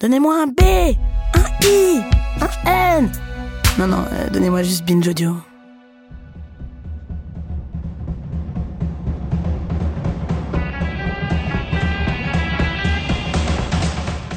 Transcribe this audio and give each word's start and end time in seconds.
Donnez-moi 0.00 0.34
un 0.34 0.46
B, 0.46 0.62
un 1.34 1.66
I, 1.66 2.00
un 2.40 3.00
N. 3.00 3.12
Non, 3.78 3.86
non, 3.86 4.02
euh, 4.10 4.30
donnez-moi 4.30 4.62
juste 4.62 4.86
Binge 4.86 5.06
Audio. 5.06 5.36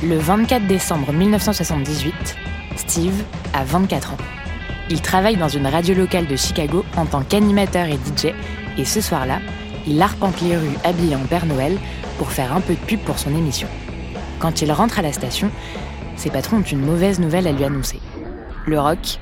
Le 0.03 0.17
24 0.17 0.67
décembre 0.67 1.13
1978, 1.13 2.13
Steve 2.75 3.23
a 3.53 3.63
24 3.63 4.11
ans. 4.11 4.17
Il 4.89 5.01
travaille 5.01 5.37
dans 5.37 5.47
une 5.47 5.67
radio 5.67 5.95
locale 5.95 6.27
de 6.27 6.35
Chicago 6.35 6.83
en 6.97 7.05
tant 7.05 7.23
qu'animateur 7.23 7.85
et 7.85 7.93
DJ, 7.93 8.33
et 8.77 8.83
ce 8.83 8.99
soir-là, 8.99 9.39
il 9.87 10.01
arpente 10.01 10.41
les 10.41 10.57
rues 10.57 10.77
habillé 10.83 11.15
en 11.15 11.23
Père 11.23 11.45
Noël 11.45 11.77
pour 12.17 12.33
faire 12.33 12.53
un 12.53 12.59
peu 12.59 12.73
de 12.73 12.79
pub 12.79 12.99
pour 12.99 13.17
son 13.17 13.33
émission. 13.33 13.69
Quand 14.43 14.61
il 14.61 14.73
rentre 14.73 14.99
à 14.99 15.01
la 15.01 15.13
station, 15.13 15.49
ses 16.17 16.29
patrons 16.29 16.57
ont 16.57 16.63
une 16.63 16.81
mauvaise 16.81 17.17
nouvelle 17.17 17.47
à 17.47 17.53
lui 17.53 17.63
annoncer. 17.63 18.01
Le 18.67 18.77
rock, 18.77 19.17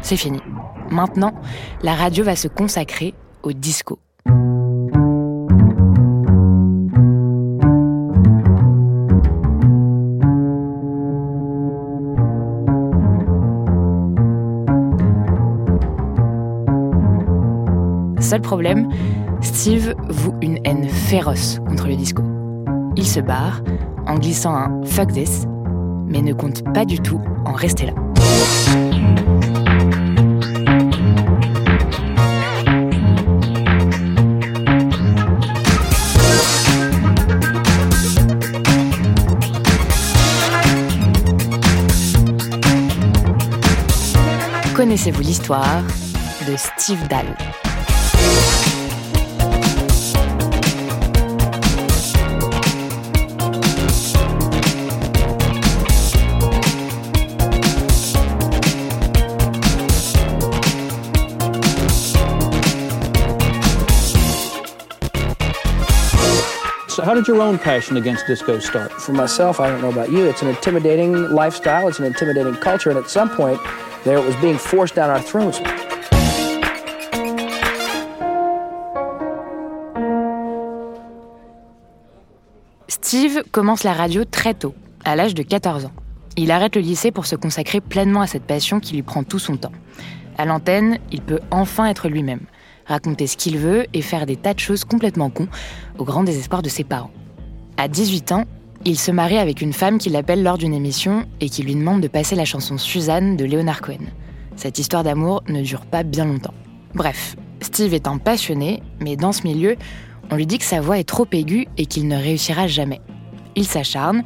c'est 0.00 0.16
fini. 0.16 0.40
Maintenant, 0.90 1.34
la 1.82 1.94
radio 1.94 2.24
va 2.24 2.36
se 2.36 2.48
consacrer 2.48 3.12
au 3.42 3.52
disco. 3.52 3.98
Seul 18.20 18.40
problème, 18.40 18.88
Steve 19.42 19.94
voue 20.08 20.34
une 20.40 20.58
haine 20.64 20.88
féroce 20.88 21.58
contre 21.68 21.88
le 21.88 21.96
disco. 21.96 22.22
Il 22.96 23.06
se 23.06 23.20
barre 23.20 23.62
en 24.06 24.18
glissant 24.18 24.54
un 24.54 24.84
fuck 24.84 25.12
this, 25.12 25.46
mais 26.06 26.20
ne 26.20 26.32
compte 26.32 26.62
pas 26.72 26.84
du 26.84 27.00
tout 27.00 27.20
en 27.44 27.52
rester 27.52 27.86
là. 27.86 27.92
Connaissez-vous 44.74 45.20
l'histoire 45.22 45.82
de 46.46 46.56
Steve 46.56 47.06
Dahl? 47.08 47.26
How 67.12 67.16
did 67.16 67.28
your 67.28 67.42
own 67.42 67.58
passion 67.58 67.98
against 67.98 68.26
disco 68.26 68.58
start? 68.58 68.90
For 68.90 69.12
myself, 69.12 69.60
I 69.60 69.68
don't 69.68 69.82
know 69.82 69.90
about 69.90 70.10
you, 70.10 70.24
it's 70.24 70.40
an 70.40 70.48
intimidating 70.48 71.12
lifestyle, 71.12 71.86
it's 71.86 71.98
an 71.98 72.06
intimidating 72.06 72.54
culture, 72.54 72.88
and 72.88 72.98
at 72.98 73.10
some 73.10 73.28
point, 73.28 73.60
there 74.04 74.16
it 74.16 74.24
was 74.24 74.34
being 74.36 74.56
forced 74.56 74.94
down 74.94 75.10
our 75.10 75.20
throats. 75.20 75.60
Steve 82.88 83.42
commence 83.52 83.84
la 83.84 83.92
radio 83.92 84.24
très 84.24 84.54
tôt, 84.54 84.74
à 85.04 85.14
l'âge 85.14 85.34
de 85.34 85.42
14 85.42 85.84
ans. 85.84 85.92
Il 86.38 86.50
arrête 86.50 86.76
le 86.76 86.80
lycée 86.80 87.10
pour 87.10 87.26
se 87.26 87.36
consacrer 87.36 87.82
pleinement 87.82 88.22
à 88.22 88.26
cette 88.26 88.44
passion 88.44 88.80
qui 88.80 88.94
lui 88.94 89.02
prend 89.02 89.22
tout 89.22 89.38
son 89.38 89.58
temps. 89.58 89.72
À 90.38 90.46
l'antenne, 90.46 90.96
il 91.10 91.20
peut 91.20 91.40
enfin 91.50 91.84
être 91.84 92.08
lui-même, 92.08 92.46
raconter 92.92 93.26
ce 93.26 93.36
qu'il 93.36 93.58
veut 93.58 93.86
et 93.92 94.02
faire 94.02 94.26
des 94.26 94.36
tas 94.36 94.54
de 94.54 94.60
choses 94.60 94.84
complètement 94.84 95.30
cons, 95.30 95.48
au 95.98 96.04
grand 96.04 96.22
désespoir 96.22 96.62
de 96.62 96.68
ses 96.68 96.84
parents. 96.84 97.10
À 97.76 97.88
18 97.88 98.32
ans, 98.32 98.44
il 98.84 98.98
se 98.98 99.10
marie 99.10 99.38
avec 99.38 99.62
une 99.62 99.72
femme 99.72 99.98
qui 99.98 100.10
l'appelle 100.10 100.42
lors 100.42 100.58
d'une 100.58 100.74
émission 100.74 101.24
et 101.40 101.48
qui 101.48 101.62
lui 101.62 101.74
demande 101.74 102.00
de 102.00 102.08
passer 102.08 102.34
la 102.34 102.44
chanson 102.44 102.78
Suzanne 102.78 103.36
de 103.36 103.44
Leonard 103.44 103.80
Cohen. 103.80 104.06
Cette 104.56 104.78
histoire 104.78 105.04
d'amour 105.04 105.42
ne 105.48 105.62
dure 105.62 105.86
pas 105.86 106.02
bien 106.02 106.24
longtemps. 106.24 106.54
Bref, 106.94 107.36
Steve 107.60 107.94
est 107.94 108.06
un 108.06 108.18
passionné, 108.18 108.82
mais 109.00 109.16
dans 109.16 109.32
ce 109.32 109.44
milieu, 109.44 109.76
on 110.30 110.36
lui 110.36 110.46
dit 110.46 110.58
que 110.58 110.64
sa 110.64 110.80
voix 110.80 110.98
est 110.98 111.08
trop 111.08 111.26
aiguë 111.32 111.66
et 111.78 111.86
qu'il 111.86 112.08
ne 112.08 112.16
réussira 112.16 112.66
jamais. 112.66 113.00
Il 113.54 113.66
s'acharne, 113.66 114.22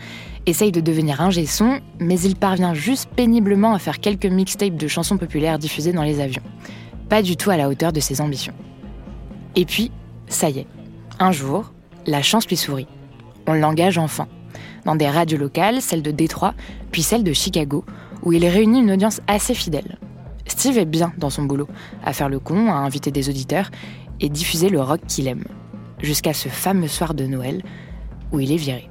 essaye 0.46 0.72
de 0.72 0.80
devenir 0.80 1.20
un 1.20 1.30
son, 1.46 1.80
mais 2.00 2.18
il 2.20 2.36
parvient 2.36 2.74
juste 2.74 3.10
péniblement 3.14 3.74
à 3.74 3.78
faire 3.78 4.00
quelques 4.00 4.26
mixtapes 4.26 4.76
de 4.76 4.88
chansons 4.88 5.18
populaires 5.18 5.58
diffusées 5.58 5.92
dans 5.92 6.02
les 6.02 6.20
avions. 6.20 6.42
Pas 7.08 7.22
du 7.22 7.36
tout 7.36 7.50
à 7.50 7.56
la 7.56 7.68
hauteur 7.68 7.92
de 7.92 8.00
ses 8.00 8.20
ambitions. 8.20 8.54
Et 9.54 9.64
puis, 9.64 9.90
ça 10.28 10.50
y 10.50 10.58
est, 10.58 10.66
un 11.18 11.32
jour, 11.32 11.72
la 12.06 12.22
chance 12.22 12.46
lui 12.48 12.56
sourit. 12.56 12.88
On 13.46 13.54
l'engage 13.54 13.98
enfin, 13.98 14.26
dans 14.84 14.96
des 14.96 15.08
radios 15.08 15.38
locales, 15.38 15.80
celle 15.80 16.02
de 16.02 16.10
Détroit, 16.10 16.54
puis 16.90 17.02
celle 17.02 17.24
de 17.24 17.32
Chicago, 17.32 17.84
où 18.22 18.32
il 18.32 18.46
réunit 18.46 18.80
une 18.80 18.92
audience 18.92 19.20
assez 19.26 19.54
fidèle. 19.54 19.98
Steve 20.46 20.78
est 20.78 20.84
bien 20.84 21.12
dans 21.18 21.30
son 21.30 21.44
boulot, 21.44 21.68
à 22.04 22.12
faire 22.12 22.28
le 22.28 22.38
con, 22.38 22.70
à 22.70 22.76
inviter 22.76 23.10
des 23.10 23.28
auditeurs 23.28 23.70
et 24.20 24.28
diffuser 24.28 24.68
le 24.68 24.80
rock 24.80 25.00
qu'il 25.06 25.28
aime. 25.28 25.44
Jusqu'à 26.02 26.34
ce 26.34 26.48
fameux 26.48 26.88
soir 26.88 27.14
de 27.14 27.24
Noël, 27.26 27.62
où 28.32 28.40
il 28.40 28.52
est 28.52 28.56
viré. 28.56 28.90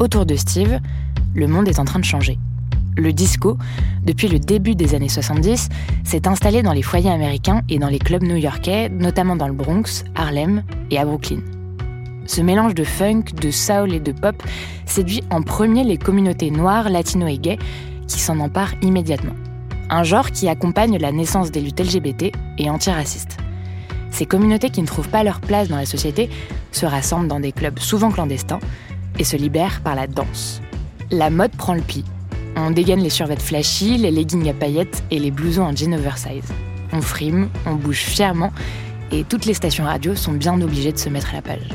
Autour 0.00 0.26
de 0.26 0.36
Steve, 0.36 0.78
le 1.34 1.48
monde 1.48 1.66
est 1.66 1.80
en 1.80 1.84
train 1.84 1.98
de 1.98 2.04
changer. 2.04 2.38
Le 2.96 3.12
disco, 3.12 3.58
depuis 4.04 4.28
le 4.28 4.38
début 4.38 4.76
des 4.76 4.94
années 4.94 5.08
70, 5.08 5.68
s'est 6.04 6.28
installé 6.28 6.62
dans 6.62 6.72
les 6.72 6.82
foyers 6.82 7.10
américains 7.10 7.62
et 7.68 7.80
dans 7.80 7.88
les 7.88 7.98
clubs 7.98 8.22
new-yorkais, 8.22 8.90
notamment 8.90 9.34
dans 9.34 9.48
le 9.48 9.54
Bronx, 9.54 10.04
Harlem 10.14 10.62
et 10.92 10.98
à 10.98 11.04
Brooklyn. 11.04 11.40
Ce 12.26 12.40
mélange 12.40 12.74
de 12.74 12.84
funk, 12.84 13.24
de 13.40 13.50
soul 13.50 13.92
et 13.92 13.98
de 13.98 14.12
pop 14.12 14.40
séduit 14.86 15.24
en 15.30 15.42
premier 15.42 15.82
les 15.82 15.96
communautés 15.96 16.52
noires, 16.52 16.90
latino 16.90 17.26
et 17.26 17.38
gays 17.38 17.58
qui 18.06 18.20
s'en 18.20 18.38
emparent 18.38 18.74
immédiatement. 18.82 19.34
Un 19.90 20.04
genre 20.04 20.30
qui 20.30 20.48
accompagne 20.48 20.96
la 20.98 21.10
naissance 21.10 21.50
des 21.50 21.60
luttes 21.60 21.80
LGBT 21.80 22.30
et 22.58 22.70
antiracistes. 22.70 23.38
Ces 24.12 24.26
communautés 24.26 24.70
qui 24.70 24.80
ne 24.80 24.86
trouvent 24.86 25.08
pas 25.08 25.24
leur 25.24 25.40
place 25.40 25.68
dans 25.68 25.76
la 25.76 25.86
société 25.86 26.30
se 26.70 26.86
rassemblent 26.86 27.28
dans 27.28 27.40
des 27.40 27.52
clubs 27.52 27.80
souvent 27.80 28.12
clandestins 28.12 28.60
et 29.18 29.24
se 29.24 29.36
libèrent 29.36 29.80
par 29.82 29.94
la 29.94 30.06
danse. 30.06 30.60
La 31.10 31.30
mode 31.30 31.52
prend 31.52 31.74
le 31.74 31.80
pli. 31.80 32.04
On 32.56 32.70
dégaine 32.70 33.00
les 33.00 33.10
survêtements 33.10 33.44
flashy, 33.44 33.98
les 33.98 34.10
leggings 34.10 34.48
à 34.48 34.54
paillettes 34.54 35.02
et 35.10 35.18
les 35.18 35.30
blousons 35.30 35.64
en 35.64 35.74
jean 35.74 35.94
oversize. 35.94 36.52
On 36.92 37.00
frime, 37.00 37.48
on 37.66 37.74
bouge 37.74 37.98
fièrement 37.98 38.52
et 39.12 39.24
toutes 39.24 39.46
les 39.46 39.54
stations 39.54 39.84
radio 39.84 40.14
sont 40.14 40.32
bien 40.32 40.60
obligées 40.60 40.92
de 40.92 40.98
se 40.98 41.08
mettre 41.08 41.30
à 41.30 41.36
la 41.36 41.42
page. 41.42 41.68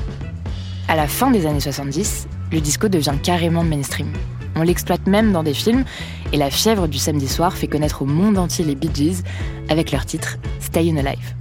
À 0.87 0.95
la 0.95 1.07
fin 1.07 1.31
des 1.31 1.45
années 1.45 1.59
70, 1.59 2.27
le 2.51 2.61
disco 2.61 2.87
devient 2.87 3.15
carrément 3.21 3.63
mainstream. 3.63 4.11
On 4.55 4.61
l'exploite 4.61 5.07
même 5.07 5.31
dans 5.31 5.43
des 5.43 5.53
films 5.53 5.85
et 6.31 6.37
la 6.37 6.51
fièvre 6.51 6.87
du 6.87 6.97
samedi 6.97 7.27
soir 7.27 7.57
fait 7.57 7.67
connaître 7.67 8.01
au 8.01 8.05
monde 8.05 8.37
entier 8.37 8.63
les 8.65 8.75
Bee 8.75 8.91
Gees 8.93 9.23
avec 9.69 9.91
leur 9.91 10.05
titre 10.05 10.37
Stayin' 10.59 10.97
Alive. 10.97 11.33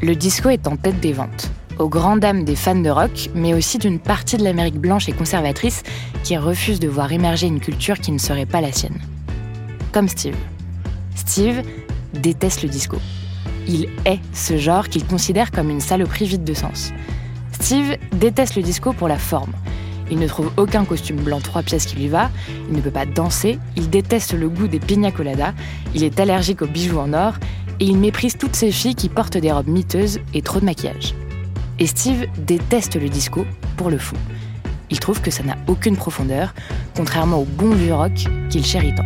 Le 0.00 0.14
disco 0.16 0.48
est 0.48 0.66
en 0.66 0.76
tête 0.76 1.00
des 1.00 1.12
ventes, 1.12 1.50
aux 1.78 1.88
grandes 1.88 2.20
dames 2.20 2.44
des 2.44 2.56
fans 2.56 2.74
de 2.74 2.90
rock, 2.90 3.30
mais 3.34 3.54
aussi 3.54 3.78
d'une 3.78 3.98
partie 3.98 4.36
de 4.36 4.44
l'Amérique 4.44 4.78
blanche 4.78 5.08
et 5.08 5.12
conservatrice 5.12 5.82
qui 6.22 6.36
refuse 6.36 6.80
de 6.80 6.88
voir 6.88 7.12
émerger 7.12 7.46
une 7.46 7.60
culture 7.60 7.98
qui 7.98 8.12
ne 8.12 8.18
serait 8.18 8.46
pas 8.46 8.60
la 8.60 8.72
sienne. 8.72 8.98
Comme 9.92 10.08
Steve. 10.08 10.36
Steve 11.14 11.62
déteste 12.12 12.62
le 12.62 12.68
disco. 12.68 12.98
Il 13.66 13.88
est 14.04 14.20
ce 14.32 14.56
genre 14.56 14.88
qu'il 14.88 15.04
considère 15.06 15.50
comme 15.50 15.70
une 15.70 15.80
saloperie 15.80 16.26
vide 16.26 16.44
de 16.44 16.54
sens. 16.54 16.92
Steve 17.52 17.96
déteste 18.12 18.56
le 18.56 18.62
disco 18.62 18.92
pour 18.92 19.08
la 19.08 19.18
forme. 19.18 19.52
Il 20.10 20.18
ne 20.18 20.26
trouve 20.26 20.50
aucun 20.58 20.84
costume 20.84 21.16
blanc 21.16 21.40
trois 21.40 21.62
pièces 21.62 21.86
qui 21.86 21.96
lui 21.96 22.08
va, 22.08 22.30
il 22.68 22.76
ne 22.76 22.82
peut 22.82 22.90
pas 22.90 23.06
danser, 23.06 23.58
il 23.74 23.88
déteste 23.88 24.34
le 24.34 24.50
goût 24.50 24.68
des 24.68 24.78
pina 24.78 25.10
coladas, 25.10 25.54
il 25.94 26.04
est 26.04 26.20
allergique 26.20 26.60
aux 26.60 26.66
bijoux 26.66 26.98
en 26.98 27.14
or 27.14 27.34
et 27.80 27.86
il 27.86 27.96
méprise 27.96 28.36
toutes 28.36 28.54
ces 28.54 28.70
filles 28.70 28.94
qui 28.94 29.08
portent 29.08 29.38
des 29.38 29.50
robes 29.50 29.68
miteuses 29.68 30.20
et 30.34 30.42
trop 30.42 30.60
de 30.60 30.66
maquillage. 30.66 31.14
Et 31.78 31.86
Steve 31.86 32.26
déteste 32.38 32.94
le 32.96 33.08
disco 33.08 33.44
pour 33.76 33.90
le 33.90 33.98
fou. 33.98 34.16
Il 34.90 35.00
trouve 35.00 35.20
que 35.20 35.30
ça 35.30 35.42
n'a 35.42 35.56
aucune 35.66 35.96
profondeur, 35.96 36.54
contrairement 36.96 37.38
au 37.38 37.44
bon 37.44 37.74
vieux 37.74 37.94
rock 37.94 38.12
qu'il 38.48 38.64
chérit 38.64 38.94
tant. 38.94 39.04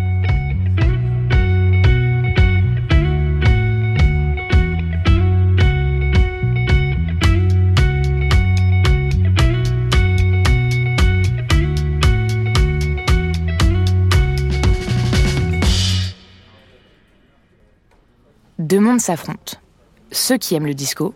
Deux 18.58 18.80
mondes 18.80 19.00
s'affrontent. 19.00 19.54
Ceux 20.12 20.36
qui 20.36 20.54
aiment 20.54 20.66
le 20.66 20.74
disco 20.74 21.14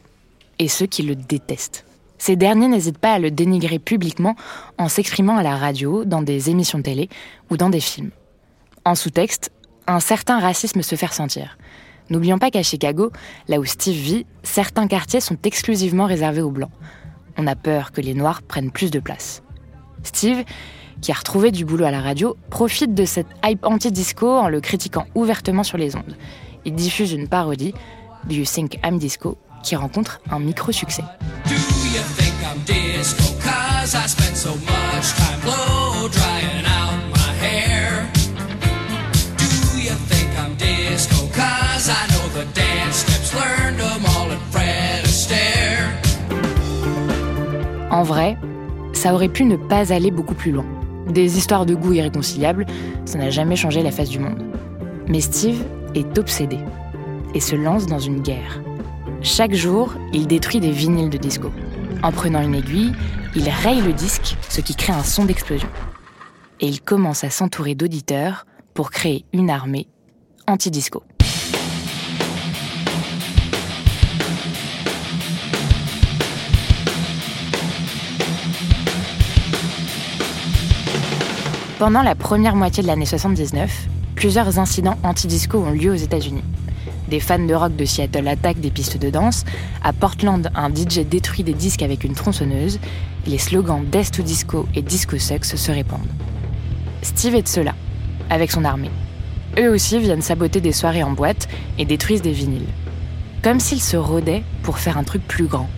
et 0.63 0.69
ceux 0.69 0.87
qui 0.87 1.03
le 1.03 1.17
détestent. 1.17 1.85
Ces 2.19 2.37
derniers 2.37 2.69
n'hésitent 2.69 2.99
pas 2.99 3.15
à 3.15 3.19
le 3.19 3.33
dénigrer 3.33 3.81
publiquement 3.81 4.37
en 4.79 4.89
s'exprimant 4.89 5.37
à 5.37 5.43
la 5.43 5.57
radio, 5.57 6.05
dans 6.05 6.23
des 6.23 6.51
émissions 6.51 6.81
télé 6.81 7.09
ou 7.51 7.57
dans 7.57 7.69
des 7.69 7.81
films. 7.81 8.13
En 8.85 8.95
sous-texte, 8.95 9.51
un 9.89 9.99
certain 9.99 10.39
racisme 10.39 10.83
se 10.83 10.95
fait 10.95 11.07
ressentir. 11.07 11.59
N'oublions 12.11 12.39
pas 12.39 12.53
qu'à 12.53 12.63
Chicago, 12.63 13.11
là 13.49 13.59
où 13.59 13.65
Steve 13.65 13.97
vit, 13.97 14.27
certains 14.45 14.87
quartiers 14.87 15.21
sont 15.21 15.37
exclusivement 15.43 16.07
réservés 16.07 16.43
aux 16.43 16.53
Blancs. 16.53 16.71
On 17.37 17.49
a 17.49 17.57
peur 17.57 17.91
que 17.91 18.01
les 18.01 18.15
Noirs 18.15 18.43
prennent 18.43 18.71
plus 18.71 18.93
de 18.93 19.01
place. 19.01 19.43
Steve, 20.05 20.45
qui 21.01 21.11
a 21.11 21.15
retrouvé 21.15 21.51
du 21.51 21.65
boulot 21.65 21.87
à 21.87 21.91
la 21.91 22.01
radio, 22.01 22.37
profite 22.51 22.95
de 22.95 23.05
cette 23.05 23.27
hype 23.45 23.67
anti-disco 23.67 24.29
en 24.29 24.49
le 24.49 24.61
critiquant 24.61 25.07
ouvertement 25.17 25.65
sur 25.65 25.77
les 25.77 25.97
ondes. 25.97 26.17
Il 26.65 26.77
diffuse 26.77 27.13
une 27.13 27.27
parodie, 27.27 27.75
Do 28.29 28.37
You 28.37 28.45
Think 28.45 28.79
I'm 28.85 28.99
Disco, 28.99 29.39
qui 29.63 29.77
rencontre 29.77 30.21
un 30.31 30.39
micro-succès. 30.39 31.05
En 47.91 48.05
vrai, 48.05 48.39
ça 48.95 49.13
aurait 49.13 49.29
pu 49.29 49.45
ne 49.45 49.57
pas 49.57 49.93
aller 49.93 50.11
beaucoup 50.11 50.35
plus 50.35 50.51
loin. 50.51 50.65
Des 51.09 51.37
histoires 51.37 51.67
de 51.67 51.75
goût 51.75 51.93
irréconciliables, 51.93 52.67
ça 53.05 53.19
n'a 53.19 53.31
jamais 53.31 53.57
changé 53.57 53.83
la 53.83 53.91
face 53.91 54.09
du 54.09 54.19
monde. 54.19 54.43
Mais 55.09 55.21
Steve 55.21 55.63
est 55.95 56.17
obsédé 56.19 56.59
et 57.35 57.41
se 57.41 57.55
lance 57.55 57.87
dans 57.87 57.99
une 57.99 58.23
guerre. 58.23 58.63
Chaque 59.25 59.55
jour, 59.55 59.95
il 60.13 60.27
détruit 60.27 60.59
des 60.59 60.73
vinyles 60.73 61.09
de 61.09 61.17
disco. 61.17 61.53
En 62.03 62.11
prenant 62.11 62.43
une 62.43 62.57
aiguille, 62.57 62.93
il 63.37 63.49
raye 63.49 63.81
le 63.81 63.93
disque, 63.93 64.37
ce 64.49 64.61
qui 64.61 64.75
crée 64.75 64.93
un 64.93 65.05
son 65.05 65.25
d'explosion. 65.25 65.69
Et 66.59 66.67
il 66.67 66.81
commence 66.81 67.23
à 67.23 67.31
s'entourer 67.31 67.77
d'auditeurs 67.77 68.47
pour 68.75 68.91
créer 68.91 69.25
une 69.33 69.49
armée 69.49 69.87
anti-disco. 70.49 71.05
Pendant 81.79 82.03
la 82.03 82.17
première 82.17 82.57
moitié 82.57 82.83
de 82.83 82.89
l'année 82.89 83.07
79, 83.07 83.87
plusieurs 84.17 84.59
incidents 84.59 84.99
anti-disco 85.05 85.59
ont 85.59 85.71
lieu 85.71 85.93
aux 85.93 85.95
États-Unis. 85.95 86.43
Des 87.13 87.21
fans 87.21 87.39
de 87.39 87.53
rock 87.53 87.77
de 87.77 87.85
Seattle 87.85 88.27
attaquent 88.27 88.61
des 88.61 88.71
pistes 88.71 88.97
de 88.97 89.11
danse. 89.11 89.45
À 89.85 89.93
Portland, 89.93 90.51
un 90.55 90.71
DJ 90.71 91.01
détruit 91.01 91.45
des 91.45 91.53
disques 91.53 91.83
avec 91.83 92.05
une 92.05 92.15
tronçonneuse. 92.15 92.81
Les 93.27 93.37
slogans 93.37 93.85
Death 93.85 94.13
to 94.13 94.23
Disco 94.23 94.67
et 94.75 94.81
Disco 94.81 95.19
Sucks 95.19 95.45
se 95.45 95.71
répandent. 95.71 96.09
Steve 97.03 97.35
est 97.35 97.43
de 97.43 97.49
cela, 97.49 97.75
avec 98.31 98.51
son 98.51 98.65
armée. 98.65 98.91
Eux 99.59 99.69
aussi 99.69 99.99
viennent 99.99 100.23
saboter 100.23 100.63
des 100.63 100.73
soirées 100.73 101.03
en 101.03 101.11
boîte 101.11 101.49
et 101.77 101.85
détruisent 101.85 102.23
des 102.23 102.33
vinyles. 102.33 102.65
Comme 103.43 103.61
s'ils 103.61 103.83
se 103.83 103.99
rôdaient 103.99 104.43
pour 104.63 104.79
faire 104.79 104.97
un 104.97 105.05
truc 105.05 105.21
plus 105.29 105.45
grand. 105.45 105.69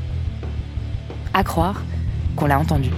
À 1.32 1.42
croire 1.42 1.82
qu'on 2.36 2.46
l'a 2.46 2.60
entendu. 2.60 2.90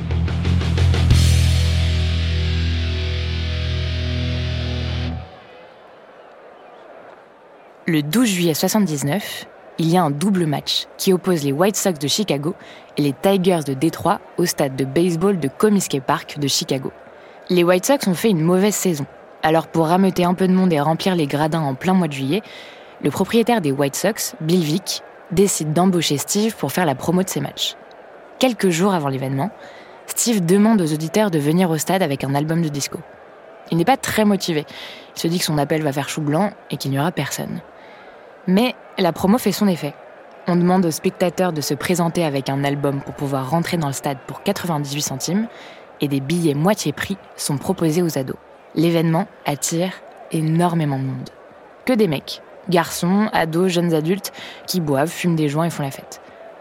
Le 7.88 8.02
12 8.02 8.28
juillet 8.28 8.54
79, 8.54 9.46
il 9.78 9.88
y 9.88 9.96
a 9.96 10.02
un 10.02 10.10
double 10.10 10.46
match 10.46 10.86
qui 10.98 11.12
oppose 11.12 11.44
les 11.44 11.52
White 11.52 11.76
Sox 11.76 12.00
de 12.00 12.08
Chicago 12.08 12.56
et 12.96 13.02
les 13.02 13.12
Tigers 13.12 13.60
de 13.64 13.74
Détroit 13.74 14.18
au 14.38 14.44
stade 14.44 14.74
de 14.74 14.84
baseball 14.84 15.38
de 15.38 15.46
Comiskey 15.46 16.00
Park 16.00 16.40
de 16.40 16.48
Chicago. 16.48 16.90
Les 17.48 17.62
White 17.62 17.86
Sox 17.86 18.08
ont 18.08 18.14
fait 18.14 18.30
une 18.30 18.40
mauvaise 18.40 18.74
saison. 18.74 19.06
Alors 19.44 19.68
pour 19.68 19.86
rameuter 19.86 20.24
un 20.24 20.34
peu 20.34 20.48
de 20.48 20.52
monde 20.52 20.72
et 20.72 20.80
remplir 20.80 21.14
les 21.14 21.28
gradins 21.28 21.60
en 21.60 21.76
plein 21.76 21.94
mois 21.94 22.08
de 22.08 22.12
juillet, 22.12 22.42
le 23.04 23.10
propriétaire 23.12 23.60
des 23.60 23.70
White 23.70 23.94
Sox, 23.94 24.34
Bill 24.40 24.64
Vick, 24.64 25.02
décide 25.30 25.72
d'embaucher 25.72 26.18
Steve 26.18 26.56
pour 26.56 26.72
faire 26.72 26.86
la 26.86 26.96
promo 26.96 27.22
de 27.22 27.28
ses 27.28 27.40
matchs. 27.40 27.76
Quelques 28.40 28.70
jours 28.70 28.94
avant 28.94 29.10
l'événement, 29.10 29.50
Steve 30.08 30.44
demande 30.44 30.80
aux 30.80 30.92
auditeurs 30.92 31.30
de 31.30 31.38
venir 31.38 31.70
au 31.70 31.78
stade 31.78 32.02
avec 32.02 32.24
un 32.24 32.34
album 32.34 32.62
de 32.62 32.68
disco. 32.68 32.98
Il 33.70 33.78
n'est 33.78 33.84
pas 33.84 33.96
très 33.96 34.24
motivé. 34.24 34.64
Il 35.14 35.20
se 35.20 35.28
dit 35.28 35.38
que 35.38 35.44
son 35.44 35.58
appel 35.58 35.82
va 35.82 35.92
faire 35.92 36.08
chou 36.08 36.20
blanc 36.20 36.50
et 36.72 36.78
qu'il 36.78 36.90
n'y 36.90 36.98
aura 36.98 37.12
personne. 37.12 37.60
Mais 38.46 38.74
la 38.98 39.12
promo 39.12 39.38
fait 39.38 39.52
son 39.52 39.66
effet. 39.66 39.94
On 40.46 40.54
demande 40.54 40.86
aux 40.86 40.90
spectateurs 40.92 41.52
de 41.52 41.60
se 41.60 41.74
présenter 41.74 42.24
avec 42.24 42.48
un 42.48 42.62
album 42.62 43.00
pour 43.00 43.14
pouvoir 43.14 43.50
rentrer 43.50 43.76
dans 43.76 43.88
le 43.88 43.92
stade 43.92 44.18
pour 44.26 44.42
98 44.44 45.02
centimes 45.02 45.48
et 46.00 46.06
des 46.06 46.20
billets 46.20 46.54
moitié 46.54 46.92
prix 46.92 47.16
sont 47.36 47.58
proposés 47.58 48.02
aux 48.02 48.18
ados. 48.18 48.36
L'événement 48.76 49.26
attire 49.44 49.92
énormément 50.30 50.98
de 50.98 51.04
monde. 51.04 51.30
Que 51.84 51.92
des 51.92 52.06
mecs, 52.06 52.42
garçons, 52.68 53.28
ados, 53.32 53.72
jeunes 53.72 53.94
adultes 53.94 54.32
qui 54.66 54.80
boivent, 54.80 55.10
fument 55.10 55.36
des 55.36 55.48
joints 55.48 55.66
et 55.66 55.70
font 55.70 55.82
la 55.82 55.90
fête. 55.90 56.20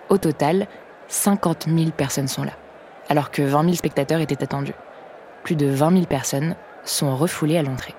Au 0.10 0.18
total, 0.18 0.68
50 1.08 1.68
000 1.68 1.92
personnes 1.92 2.28
sont 2.28 2.44
là, 2.44 2.54
alors 3.10 3.30
que 3.30 3.44
20 3.44 3.64
000 3.64 3.74
spectateurs 3.76 4.22
étaient 4.22 4.44
attendus. 4.44 4.74
Plus 5.44 5.56
de 5.56 5.68
20 5.68 5.92
000 5.92 6.06
personnes 6.06 6.56
sont 6.84 7.16
refoulées 7.16 7.58
à 7.58 7.64
l'entrée. 7.64 7.94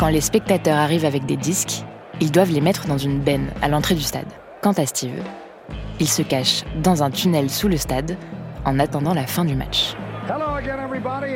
Quand 0.00 0.08
les 0.08 0.22
spectateurs 0.22 0.78
arrivent 0.78 1.04
avec 1.04 1.26
des 1.26 1.36
disques, 1.36 1.84
ils 2.22 2.32
doivent 2.32 2.52
les 2.52 2.62
mettre 2.62 2.86
dans 2.86 2.96
une 2.96 3.20
benne 3.20 3.48
à 3.60 3.68
l'entrée 3.68 3.94
du 3.94 4.00
stade. 4.00 4.24
Quant 4.62 4.72
à 4.72 4.86
Steve, 4.86 5.22
il 5.98 6.08
se 6.08 6.22
cache 6.22 6.64
dans 6.82 7.02
un 7.02 7.10
tunnel 7.10 7.50
sous 7.50 7.68
le 7.68 7.76
stade 7.76 8.16
en 8.64 8.78
attendant 8.78 9.12
la 9.12 9.26
fin 9.26 9.44
du 9.44 9.54
match. 9.54 9.94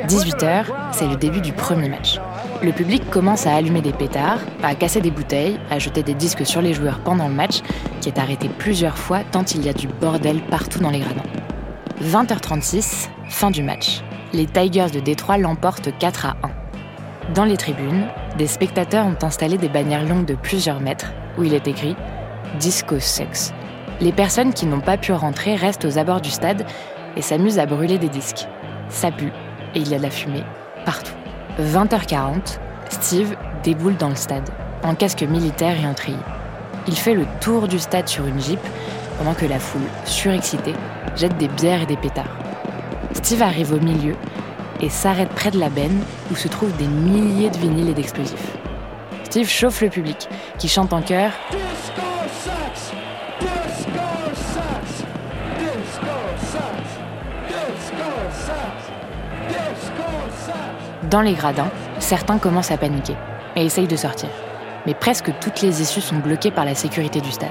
18h, 0.07 0.65
c'est 0.93 1.07
le 1.07 1.15
début 1.15 1.41
du 1.41 1.53
premier 1.53 1.89
match. 1.89 2.19
Le 2.63 2.71
public 2.71 3.07
commence 3.11 3.45
à 3.45 3.53
allumer 3.53 3.81
des 3.81 3.93
pétards, 3.93 4.39
à 4.63 4.73
casser 4.73 4.99
des 4.99 5.11
bouteilles, 5.11 5.59
à 5.69 5.77
jeter 5.77 6.01
des 6.01 6.15
disques 6.15 6.47
sur 6.47 6.63
les 6.63 6.73
joueurs 6.73 7.01
pendant 7.01 7.27
le 7.27 7.35
match, 7.35 7.59
qui 8.01 8.09
est 8.09 8.17
arrêté 8.17 8.49
plusieurs 8.49 8.97
fois 8.97 9.19
tant 9.31 9.43
il 9.43 9.63
y 9.63 9.69
a 9.69 9.73
du 9.73 9.87
bordel 9.87 10.41
partout 10.41 10.79
dans 10.79 10.89
les 10.89 11.01
gradins. 11.01 11.21
20h36, 12.01 13.09
fin 13.29 13.51
du 13.51 13.61
match. 13.61 14.01
Les 14.33 14.47
Tigers 14.47 14.89
de 14.91 15.01
Détroit 15.01 15.37
l'emportent 15.37 15.95
4 15.99 16.25
à 16.25 16.35
1. 17.27 17.33
Dans 17.35 17.45
les 17.45 17.57
tribunes, 17.57 18.07
des 18.37 18.47
spectateurs 18.47 19.05
ont 19.05 19.23
installé 19.23 19.57
des 19.57 19.69
bannières 19.69 20.05
longues 20.05 20.25
de 20.25 20.35
plusieurs 20.35 20.81
mètres 20.81 21.13
où 21.37 21.43
il 21.43 21.53
est 21.53 21.67
écrit 21.67 21.95
Disco 22.59 22.99
Sex. 22.99 23.53
Les 24.01 24.11
personnes 24.11 24.53
qui 24.53 24.65
n'ont 24.65 24.81
pas 24.81 24.97
pu 24.97 25.13
rentrer 25.13 25.55
restent 25.55 25.85
aux 25.85 25.97
abords 25.97 26.21
du 26.21 26.29
stade 26.29 26.65
et 27.15 27.21
s'amusent 27.21 27.59
à 27.59 27.65
brûler 27.65 27.97
des 27.97 28.09
disques. 28.09 28.47
Ça 28.89 29.11
pue 29.11 29.31
et 29.73 29.79
il 29.79 29.89
y 29.89 29.95
a 29.95 29.97
de 29.97 30.03
la 30.03 30.09
fumée 30.09 30.43
partout. 30.85 31.13
20h40, 31.59 32.59
Steve 32.89 33.35
déboule 33.63 33.95
dans 33.95 34.09
le 34.09 34.15
stade, 34.15 34.49
en 34.83 34.95
casque 34.95 35.23
militaire 35.23 35.79
et 35.79 35.87
en 35.87 35.93
treillis. 35.93 36.17
Il 36.87 36.95
fait 36.95 37.13
le 37.13 37.25
tour 37.39 37.67
du 37.67 37.79
stade 37.79 38.07
sur 38.07 38.25
une 38.27 38.39
jeep 38.39 38.59
pendant 39.17 39.33
que 39.33 39.45
la 39.45 39.59
foule, 39.59 39.87
surexcitée, 40.03 40.75
jette 41.15 41.37
des 41.37 41.47
bières 41.47 41.83
et 41.83 41.87
des 41.87 41.97
pétards. 41.97 42.37
Steve 43.13 43.41
arrive 43.41 43.73
au 43.73 43.79
milieu 43.79 44.15
et 44.85 44.89
s'arrête 44.89 45.29
près 45.29 45.49
de 45.49 45.59
la 45.59 45.69
benne 45.69 45.99
où 46.31 46.35
se 46.35 46.47
trouvent 46.47 46.75
des 46.77 46.85
milliers 46.85 47.49
de 47.49 47.57
vinyles 47.57 47.89
et 47.89 47.93
d'explosifs. 47.95 48.55
Steve 49.23 49.49
chauffe 49.49 49.81
le 49.81 49.89
public, 49.89 50.29
qui 50.59 50.67
chante 50.67 50.93
en 50.93 51.01
chœur 51.01 51.31
Dans 61.09 61.21
les 61.21 61.33
gradins, 61.33 61.71
certains 61.99 62.37
commencent 62.37 62.71
à 62.71 62.77
paniquer 62.77 63.15
et 63.55 63.65
essayent 63.65 63.87
de 63.87 63.95
sortir. 63.95 64.29
Mais 64.85 64.93
presque 64.93 65.31
toutes 65.39 65.61
les 65.61 65.81
issues 65.81 66.01
sont 66.01 66.17
bloquées 66.17 66.51
par 66.51 66.65
la 66.65 66.75
sécurité 66.75 67.21
du 67.21 67.31
stade. 67.31 67.49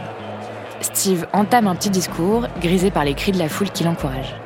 Steve 0.81 1.27
entame 1.33 1.67
un 1.67 1.75
petit 1.75 1.91
discours 1.91 2.47
grisé 2.61 2.93
par 2.93 3.05
les 3.05 3.15
cris 3.15 3.33
de 3.33 3.39
la 3.39 3.49
foule 3.49 3.71
qui 3.71 3.83
l'encourage. 3.83 4.37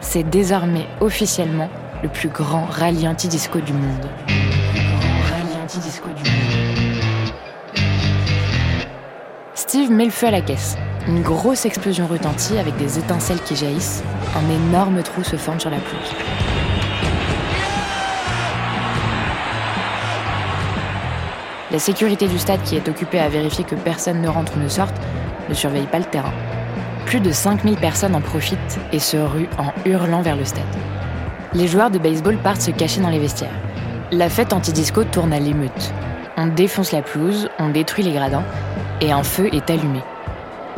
C'est 0.00 0.28
désormais 0.28 0.86
officiellement 1.00 1.68
le 2.02 2.08
plus 2.08 2.28
grand 2.28 2.64
rallye 2.64 3.06
anti-disco 3.06 3.60
du 3.60 3.72
monde. 3.72 4.06
Steve 9.54 9.90
met 9.90 10.04
le 10.04 10.10
feu 10.10 10.26
à 10.26 10.30
la 10.32 10.40
caisse. 10.40 10.76
Une 11.06 11.22
grosse 11.22 11.64
explosion 11.64 12.06
retentit 12.06 12.58
avec 12.58 12.76
des 12.76 12.98
étincelles 12.98 13.40
qui 13.40 13.56
jaillissent. 13.56 14.02
Un 14.36 14.50
énorme 14.50 15.02
trou 15.02 15.22
se 15.22 15.36
forme 15.36 15.60
sur 15.60 15.70
la 15.70 15.78
pelouse. 15.78 16.12
La 21.70 21.78
sécurité 21.78 22.28
du 22.28 22.38
stade, 22.38 22.62
qui 22.64 22.76
est 22.76 22.88
occupée 22.88 23.18
à 23.18 23.28
vérifier 23.28 23.64
que 23.64 23.74
personne 23.74 24.20
ne 24.20 24.28
rentre 24.28 24.56
ou 24.56 24.60
ne 24.60 24.68
sorte, 24.68 24.94
ne 25.48 25.54
surveille 25.54 25.86
pas 25.86 25.98
le 25.98 26.04
terrain. 26.04 26.34
Plus 27.06 27.20
de 27.20 27.32
5000 27.32 27.76
personnes 27.76 28.14
en 28.14 28.20
profitent 28.20 28.78
et 28.92 28.98
se 28.98 29.16
ruent 29.16 29.48
en 29.58 29.72
hurlant 29.88 30.20
vers 30.20 30.36
le 30.36 30.44
stade. 30.44 30.62
Les 31.54 31.68
joueurs 31.68 31.90
de 31.90 31.98
baseball 31.98 32.36
partent 32.38 32.62
se 32.62 32.70
cacher 32.70 33.00
dans 33.00 33.10
les 33.10 33.18
vestiaires. 33.18 33.54
La 34.10 34.28
fête 34.28 34.52
anti-disco 34.52 35.04
tourne 35.04 35.32
à 35.32 35.38
l'émeute. 35.38 35.92
On 36.36 36.46
défonce 36.46 36.92
la 36.92 37.02
pelouse, 37.02 37.48
on 37.58 37.68
détruit 37.68 38.04
les 38.04 38.12
gradins 38.12 38.44
et 39.00 39.12
un 39.12 39.22
feu 39.22 39.48
est 39.52 39.70
allumé. 39.70 40.00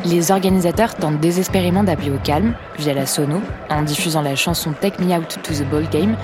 Les 0.04 0.30
organisateurs 0.30 0.94
tentent 0.94 1.20
désespérément 1.20 1.84
d'appeler 1.84 2.10
au 2.10 2.18
calme 2.18 2.54
via 2.78 2.94
la 2.94 3.06
sono 3.06 3.40
en 3.70 3.82
diffusant 3.82 4.22
la 4.22 4.34
chanson 4.34 4.72
Take 4.72 5.02
Me 5.02 5.14
Out 5.16 5.38
to 5.42 5.54
the 5.54 5.68
Ball 5.68 5.88
Game 5.90 6.16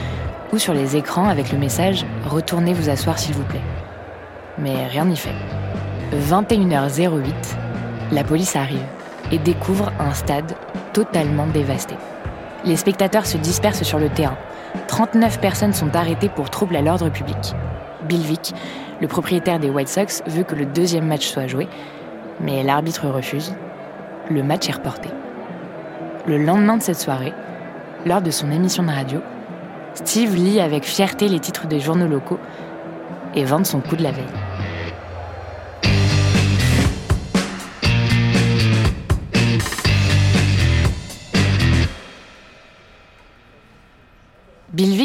ou 0.53 0.59
sur 0.59 0.75
les 0.75 0.97
écrans 0.97 1.29
avec 1.29 1.53
le 1.53 1.59
message 1.59 2.05
Retournez 2.27 2.75
vous 2.75 2.91
asseoir 2.91 3.19
s'il 3.19 3.35
vous 3.35 3.45
plaît 3.45 3.63
mais 4.61 4.87
rien 4.87 5.05
n'y 5.05 5.17
fait. 5.17 5.35
21h08, 6.13 7.33
la 8.13 8.25
police 8.25 8.57
arrive 8.57 8.85
et 9.33 9.39
découvre 9.39 9.93
un 9.99 10.13
stade 10.13 10.55
totalement 10.93 11.47
dévasté. 11.47 11.95
Les 12.65 12.77
spectateurs 12.77 13.27
se 13.27 13.39
dispersent 13.39 13.83
sur 13.83 13.99
le 13.99 14.09
terrain. 14.09 14.37
39 14.89 15.41
personnes 15.41 15.73
sont 15.73 15.95
arrêtées 15.97 16.29
pour 16.29 16.51
trouble 16.51 16.77
à 16.77 16.83
l'ordre 16.83 17.09
public. 17.09 17.55
Bill 18.03 18.21
Vick, 18.21 18.55
le 19.01 19.09
propriétaire 19.09 19.59
des 19.59 19.71
White 19.71 19.89
Sox, 19.89 20.23
veut 20.27 20.43
que 20.43 20.55
le 20.55 20.67
deuxième 20.67 21.07
match 21.07 21.27
soit 21.27 21.47
joué, 21.47 21.69
mais 22.41 22.63
l'arbitre 22.63 23.09
refuse. 23.09 23.55
Le 24.31 24.43
match 24.43 24.69
est 24.69 24.73
reporté. 24.73 25.09
Le 26.27 26.37
lendemain 26.37 26.77
de 26.77 26.83
cette 26.83 27.01
soirée, 27.01 27.33
lors 28.05 28.21
de 28.21 28.31
son 28.31 28.51
émission 28.51 28.83
de 28.83 28.91
radio, 28.91 29.21
Steve 29.95 30.35
lit 30.35 30.61
avec 30.61 30.85
fierté 30.85 31.29
les 31.29 31.41
titres 31.41 31.67
des 31.67 31.81
journaux 31.81 32.07
locaux 32.07 32.39
et 33.35 33.45
vante 33.45 33.67
son 33.67 33.81
coup 33.81 33.97
de 33.97 34.03
la 34.03 34.13
veille. 34.13 34.25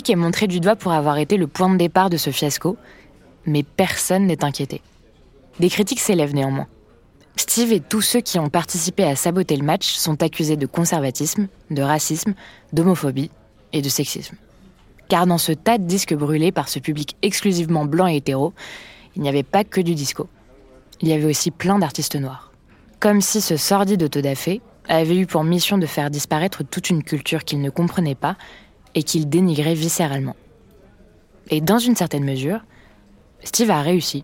Est 0.07 0.15
montré 0.15 0.45
du 0.45 0.59
doigt 0.59 0.75
pour 0.75 0.91
avoir 0.91 1.17
été 1.17 1.35
le 1.35 1.47
point 1.47 1.67
de 1.67 1.77
départ 1.77 2.11
de 2.11 2.17
ce 2.17 2.29
fiasco, 2.29 2.77
mais 3.47 3.63
personne 3.63 4.27
n'est 4.27 4.43
inquiété. 4.43 4.81
Des 5.59 5.69
critiques 5.69 5.99
s'élèvent 5.99 6.35
néanmoins. 6.35 6.67
Steve 7.37 7.71
et 7.73 7.79
tous 7.79 8.01
ceux 8.01 8.21
qui 8.21 8.37
ont 8.37 8.49
participé 8.49 9.03
à 9.03 9.15
saboter 9.15 9.57
le 9.57 9.65
match 9.65 9.95
sont 9.95 10.21
accusés 10.21 10.57
de 10.57 10.67
conservatisme, 10.67 11.47
de 11.71 11.81
racisme, 11.81 12.35
d'homophobie 12.71 13.31
et 13.73 13.81
de 13.81 13.89
sexisme. 13.89 14.35
Car 15.09 15.25
dans 15.25 15.39
ce 15.39 15.53
tas 15.53 15.79
de 15.79 15.85
disques 15.85 16.13
brûlés 16.13 16.51
par 16.51 16.69
ce 16.69 16.77
public 16.77 17.15
exclusivement 17.23 17.85
blanc 17.85 18.07
et 18.07 18.17
hétéro, 18.17 18.53
il 19.15 19.23
n'y 19.23 19.29
avait 19.29 19.41
pas 19.41 19.63
que 19.63 19.81
du 19.81 19.95
disco. 19.95 20.29
Il 21.01 21.07
y 21.07 21.13
avait 21.13 21.25
aussi 21.25 21.49
plein 21.49 21.79
d'artistes 21.79 22.15
noirs. 22.15 22.51
Comme 22.99 23.21
si 23.21 23.41
ce 23.41 23.57
sordide 23.57 24.03
autodafé 24.03 24.61
avait 24.87 25.17
eu 25.17 25.25
pour 25.25 25.43
mission 25.43 25.79
de 25.79 25.87
faire 25.87 26.11
disparaître 26.11 26.63
toute 26.63 26.91
une 26.91 27.03
culture 27.03 27.43
qu'il 27.43 27.59
ne 27.61 27.71
comprenait 27.71 28.13
pas 28.13 28.37
et 28.95 29.03
qu'il 29.03 29.29
dénigrait 29.29 29.75
viscéralement. 29.75 30.35
Et 31.49 31.61
dans 31.61 31.79
une 31.79 31.95
certaine 31.95 32.23
mesure, 32.23 32.61
Steve 33.43 33.69
a 33.69 33.81
réussi. 33.81 34.23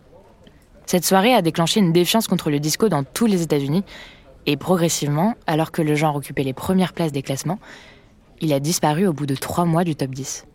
Cette 0.85 1.05
soirée 1.05 1.33
a 1.33 1.41
déclenché 1.41 1.79
une 1.79 1.93
défiance 1.93 2.27
contre 2.27 2.49
le 2.49 2.59
disco 2.59 2.89
dans 2.89 3.03
tous 3.03 3.27
les 3.27 3.43
États-Unis, 3.43 3.83
et 4.47 4.57
progressivement, 4.57 5.35
alors 5.45 5.71
que 5.71 5.83
le 5.83 5.93
genre 5.93 6.15
occupait 6.15 6.43
les 6.43 6.53
premières 6.53 6.93
places 6.93 7.11
des 7.11 7.21
classements, 7.21 7.59
il 8.39 8.53
a 8.53 8.59
disparu 8.59 9.05
au 9.05 9.13
bout 9.13 9.27
de 9.27 9.35
trois 9.35 9.65
mois 9.65 9.83
du 9.83 9.95
top 9.95 10.09
10. 10.09 10.47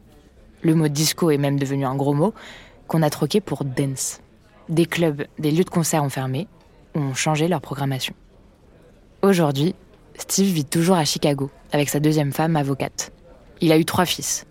Le 0.62 0.74
mot 0.74 0.88
disco 0.88 1.30
est 1.30 1.38
même 1.38 1.58
devenu 1.58 1.86
un 1.86 1.94
gros 1.94 2.14
mot 2.14 2.34
qu'on 2.88 3.02
a 3.02 3.10
troqué 3.10 3.40
pour 3.40 3.64
dance. 3.64 4.20
Des 4.68 4.86
clubs, 4.86 5.24
des 5.38 5.52
lieux 5.52 5.62
de 5.62 5.70
concert 5.70 6.02
ont 6.02 6.08
fermé 6.08 6.48
ou 6.96 6.98
ont 6.98 7.14
changé 7.14 7.46
leur 7.46 7.60
programmation. 7.60 8.14
Aujourd'hui, 9.22 9.76
Steve 10.18 10.52
vit 10.52 10.64
toujours 10.64 10.96
à 10.96 11.04
Chicago 11.04 11.50
avec 11.70 11.88
sa 11.88 12.00
deuxième 12.00 12.32
femme 12.32 12.56
avocate. 12.56 13.12
Il 13.60 13.72
a 13.72 13.78
eu 13.78 13.84
trois 13.84 14.06
fils. 14.06 14.46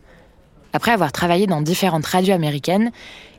Après 0.74 0.92
avoir 0.92 1.12
travaillé 1.12 1.48
dans 1.48 1.62
différentes 1.62 2.06
radios 2.06 2.34
américaines, 2.34 2.92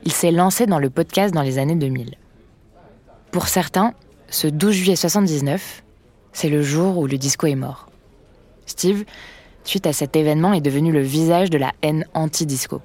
il 0.03 0.11
s'est 0.11 0.31
lancé 0.31 0.65
dans 0.65 0.79
le 0.79 0.89
podcast 0.89 1.33
dans 1.33 1.43
les 1.43 1.59
années 1.59 1.75
2000. 1.75 2.15
Pour 3.31 3.47
certains, 3.47 3.93
ce 4.29 4.47
12 4.47 4.73
juillet 4.73 4.95
79, 4.95 5.83
c'est 6.33 6.49
le 6.49 6.61
jour 6.61 6.97
où 6.97 7.07
le 7.07 7.17
disco 7.17 7.47
est 7.47 7.55
mort. 7.55 7.89
Steve, 8.65 9.05
suite 9.63 9.87
à 9.87 9.93
cet 9.93 10.15
événement, 10.15 10.53
est 10.53 10.61
devenu 10.61 10.91
le 10.91 11.01
visage 11.01 11.49
de 11.49 11.57
la 11.57 11.73
haine 11.81 12.05
anti-disco. 12.13 12.81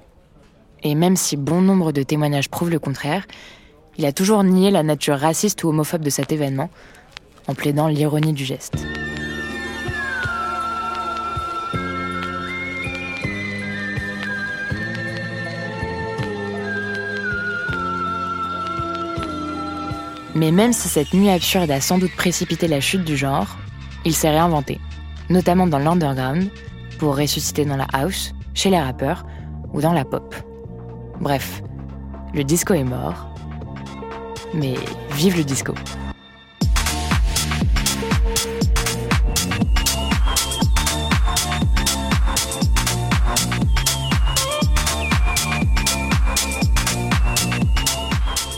Et 0.83 0.95
même 0.95 1.15
si 1.15 1.37
bon 1.37 1.61
nombre 1.61 1.91
de 1.91 2.03
témoignages 2.03 2.49
prouvent 2.49 2.69
le 2.69 2.79
contraire, 2.79 3.25
il 3.97 4.05
a 4.05 4.11
toujours 4.11 4.43
nié 4.43 4.71
la 4.71 4.83
nature 4.83 5.17
raciste 5.17 5.63
ou 5.63 5.69
homophobe 5.69 6.01
de 6.01 6.09
cet 6.09 6.31
événement, 6.31 6.69
en 7.47 7.53
plaidant 7.53 7.87
l'ironie 7.87 8.33
du 8.33 8.45
geste. 8.45 8.75
Mais 20.43 20.51
même 20.51 20.73
si 20.73 20.89
cette 20.89 21.13
nuit 21.13 21.29
absurde 21.29 21.71
a 21.71 21.79
sans 21.79 21.97
doute 21.97 22.13
précipité 22.17 22.67
la 22.67 22.81
chute 22.81 23.05
du 23.05 23.15
genre, 23.15 23.47
il 24.03 24.13
s'est 24.13 24.29
réinventé, 24.29 24.77
notamment 25.29 25.67
dans 25.67 25.79
l'underground, 25.79 26.49
pour 26.99 27.15
ressusciter 27.15 27.63
dans 27.63 27.77
la 27.77 27.87
house, 27.93 28.33
chez 28.53 28.69
les 28.69 28.77
rappeurs 28.77 29.25
ou 29.71 29.79
dans 29.79 29.93
la 29.93 30.03
pop. 30.03 30.35
Bref, 31.21 31.63
le 32.33 32.43
disco 32.43 32.73
est 32.73 32.83
mort, 32.83 33.33
mais 34.53 34.73
vive 35.11 35.37
le 35.37 35.45
disco. 35.45 35.73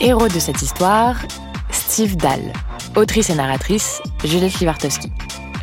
Héros 0.00 0.26
de 0.26 0.40
cette 0.40 0.62
histoire, 0.62 1.14
Steve 1.88 2.16
Dahl. 2.16 2.52
Autrice 2.96 3.30
et 3.30 3.34
narratrice, 3.34 4.02
Juliette 4.24 4.58
Livartowski. 4.58 5.10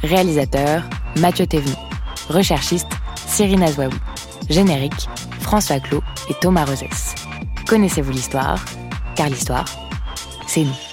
Réalisateur, 0.04 0.82
Mathieu 1.18 1.46
Thévenoud. 1.46 1.78
Recherchiste, 2.30 2.88
Cyril 3.28 3.62
Azouaoui. 3.62 3.94
Générique, 4.50 5.10
François 5.42 5.80
Clot 5.80 6.02
et 6.30 6.34
Thomas 6.36 6.66
Rosès. 6.66 7.14
Connaissez-vous 7.68 8.12
l'histoire? 8.12 8.64
Car 9.16 9.30
l'histoire, 9.30 9.66
c'est 10.48 10.64
nous. 10.64 10.93